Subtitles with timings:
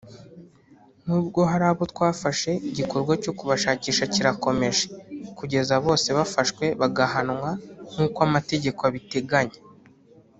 [1.05, 4.83] nubwo hari abo twafashe igikorwa cyo kubashakisha kirakomeje
[5.37, 7.49] kugeza bose bafashwe bagahanwa
[7.91, 9.59] nk’uko amategeko abiteganya”